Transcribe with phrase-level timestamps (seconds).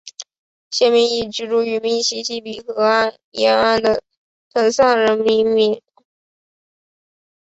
[0.71, 4.01] 县名以居住于密西西比河沿岸的
[4.51, 5.79] 滕萨人命名。